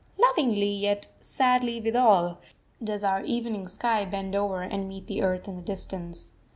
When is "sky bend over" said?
3.67-4.63